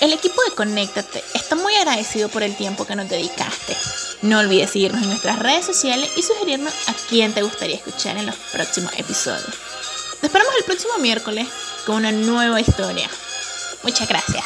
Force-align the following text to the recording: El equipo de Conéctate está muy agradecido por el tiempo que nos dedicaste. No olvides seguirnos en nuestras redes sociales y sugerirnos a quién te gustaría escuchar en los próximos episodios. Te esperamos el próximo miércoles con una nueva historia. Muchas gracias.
El 0.00 0.14
equipo 0.14 0.42
de 0.42 0.54
Conéctate 0.54 1.22
está 1.34 1.56
muy 1.56 1.74
agradecido 1.74 2.30
por 2.30 2.42
el 2.42 2.56
tiempo 2.56 2.86
que 2.86 2.96
nos 2.96 3.10
dedicaste. 3.10 3.76
No 4.22 4.38
olvides 4.38 4.70
seguirnos 4.70 5.02
en 5.02 5.10
nuestras 5.10 5.38
redes 5.38 5.66
sociales 5.66 6.10
y 6.16 6.22
sugerirnos 6.22 6.72
a 6.88 6.94
quién 7.10 7.34
te 7.34 7.42
gustaría 7.42 7.76
escuchar 7.76 8.16
en 8.16 8.24
los 8.24 8.36
próximos 8.50 8.92
episodios. 8.96 9.54
Te 10.20 10.26
esperamos 10.26 10.54
el 10.58 10.64
próximo 10.64 10.96
miércoles 10.98 11.48
con 11.84 11.96
una 11.96 12.12
nueva 12.12 12.62
historia. 12.62 13.10
Muchas 13.82 14.08
gracias. 14.08 14.44